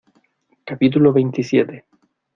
capítulo 0.69 1.13
veintisiete. 1.13 1.75